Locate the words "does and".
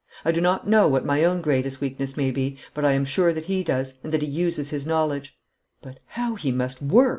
3.63-4.11